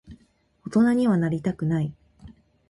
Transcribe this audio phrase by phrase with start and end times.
[0.65, 1.93] 大人にはなりたくない。